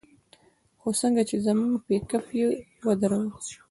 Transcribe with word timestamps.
خو 0.79 0.89
څنگه 0.99 1.23
چې 1.29 1.35
زموږ 1.45 1.73
پېکپ 1.87 2.25
يې 2.39 2.47
ودراوه. 2.85 3.29